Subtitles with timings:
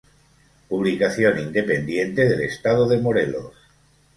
[0.67, 3.53] Publicación independiente del Estado de Morelos.